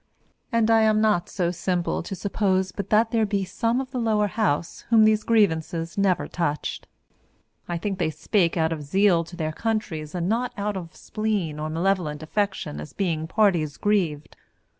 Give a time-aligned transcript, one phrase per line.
[0.51, 3.99] And I am not so simple to suppose but that there be some of the
[3.99, 6.87] Lower House whom these grievances never touched.
[7.69, 11.59] I think they spake out of zeal to their countries and not out of spleen
[11.59, 14.35] or malevolent affection as being parties grieved.